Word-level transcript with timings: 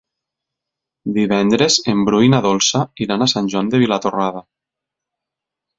Divendres 1.17 1.77
en 1.95 2.01
Bru 2.09 2.23
i 2.29 2.33
na 2.35 2.41
Dolça 2.49 2.83
iran 3.07 3.27
a 3.27 3.31
Sant 3.35 3.53
Joan 3.55 3.71
de 3.75 3.85
Vilatorrada. 3.87 4.45